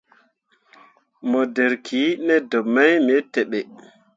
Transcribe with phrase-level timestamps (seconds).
[1.29, 3.59] Mo dǝrriki ne deb mai me teɓe.